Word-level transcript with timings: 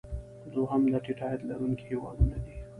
دوهم 0.53 0.81
د 0.91 0.95
ټیټ 1.05 1.19
عاید 1.25 1.41
لرونکي 1.49 1.83
هیوادونه 1.91 2.35
دي. 2.43 2.53